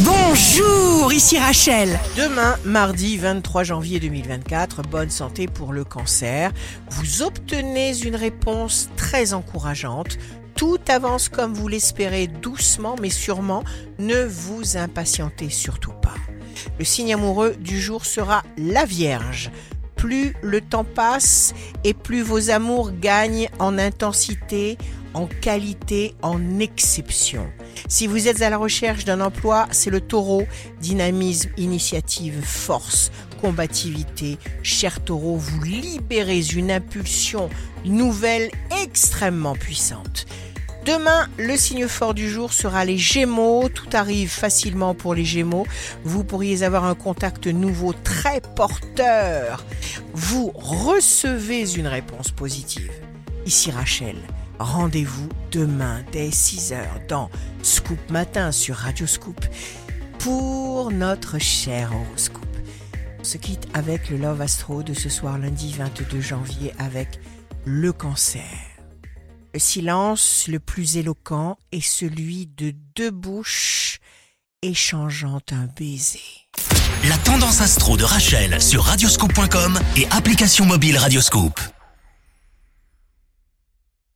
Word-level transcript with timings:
Bonjour, 0.00 1.12
ici 1.12 1.38
Rachel. 1.38 2.00
Demain, 2.16 2.56
mardi 2.64 3.16
23 3.16 3.62
janvier 3.62 4.00
2024, 4.00 4.82
bonne 4.82 5.08
santé 5.08 5.46
pour 5.46 5.72
le 5.72 5.84
cancer. 5.84 6.50
Vous 6.90 7.22
obtenez 7.22 7.96
une 8.04 8.16
réponse 8.16 8.90
très 8.96 9.34
encourageante. 9.34 10.18
Tout 10.56 10.80
avance 10.88 11.28
comme 11.28 11.54
vous 11.54 11.68
l'espérez, 11.68 12.26
doucement 12.26 12.96
mais 13.00 13.08
sûrement. 13.08 13.62
Ne 14.00 14.24
vous 14.24 14.76
impatientez 14.76 15.48
surtout 15.48 15.92
pas. 15.92 16.16
Le 16.80 16.84
signe 16.84 17.14
amoureux 17.14 17.54
du 17.56 17.80
jour 17.80 18.04
sera 18.04 18.42
la 18.58 18.84
Vierge. 18.84 19.52
Plus 19.94 20.34
le 20.42 20.60
temps 20.60 20.84
passe 20.84 21.54
et 21.84 21.94
plus 21.94 22.22
vos 22.22 22.50
amours 22.50 22.90
gagnent 22.90 23.48
en 23.60 23.78
intensité, 23.78 24.76
en 25.14 25.26
qualité, 25.26 26.14
en 26.22 26.58
exception. 26.58 27.46
Si 27.88 28.06
vous 28.06 28.28
êtes 28.28 28.42
à 28.42 28.50
la 28.50 28.58
recherche 28.58 29.04
d'un 29.04 29.20
emploi, 29.20 29.66
c'est 29.70 29.90
le 29.90 30.00
taureau. 30.00 30.44
Dynamisme, 30.80 31.50
initiative, 31.56 32.42
force, 32.42 33.10
combativité. 33.40 34.38
Cher 34.62 35.02
taureau, 35.02 35.36
vous 35.36 35.62
libérez 35.62 36.42
une 36.54 36.70
impulsion 36.70 37.48
nouvelle 37.84 38.50
extrêmement 38.82 39.54
puissante. 39.54 40.26
Demain, 40.84 41.28
le 41.38 41.56
signe 41.56 41.88
fort 41.88 42.12
du 42.12 42.28
jour 42.28 42.52
sera 42.52 42.84
les 42.84 42.98
Gémeaux. 42.98 43.70
Tout 43.70 43.88
arrive 43.94 44.28
facilement 44.28 44.94
pour 44.94 45.14
les 45.14 45.24
Gémeaux. 45.24 45.66
Vous 46.04 46.24
pourriez 46.24 46.62
avoir 46.62 46.84
un 46.84 46.94
contact 46.94 47.46
nouveau 47.46 47.94
très 47.94 48.42
porteur. 48.54 49.64
Vous 50.12 50.52
recevez 50.54 51.74
une 51.74 51.86
réponse 51.86 52.30
positive. 52.30 52.92
Ici 53.46 53.70
Rachel. 53.70 54.16
Rendez-vous 54.58 55.28
demain 55.50 56.04
dès 56.12 56.28
6h 56.28 57.06
dans 57.08 57.30
Scoop 57.62 57.98
Matin 58.10 58.52
sur 58.52 58.76
Radio 58.76 59.06
Scoop 59.06 59.44
pour 60.18 60.90
notre 60.90 61.38
cher 61.38 61.92
horoscope. 61.92 62.44
On 63.18 63.24
se 63.24 63.36
quitte 63.36 63.66
avec 63.74 64.10
le 64.10 64.16
Love 64.16 64.40
Astro 64.40 64.82
de 64.82 64.94
ce 64.94 65.08
soir 65.08 65.38
lundi 65.38 65.72
22 65.72 66.20
janvier 66.20 66.72
avec 66.78 67.20
le 67.64 67.92
cancer. 67.92 68.42
Le 69.52 69.60
silence 69.60 70.46
le 70.48 70.60
plus 70.60 70.96
éloquent 70.96 71.56
est 71.72 71.84
celui 71.84 72.46
de 72.46 72.74
deux 72.94 73.10
bouches 73.10 73.98
échangeant 74.62 75.40
un 75.52 75.66
baiser. 75.78 76.20
La 77.08 77.18
tendance 77.18 77.60
astro 77.60 77.96
de 77.96 78.04
Rachel 78.04 78.62
sur 78.62 78.84
radioscope.com 78.84 79.78
et 79.96 80.06
application 80.10 80.64
mobile 80.64 80.96
Radioscope. 80.96 81.60